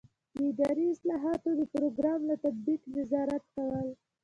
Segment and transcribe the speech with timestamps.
[0.35, 3.87] د اداري اصلاحاتو د پروګرام له تطبیق نظارت کول.